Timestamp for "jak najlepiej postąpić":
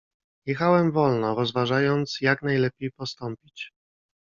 2.21-3.71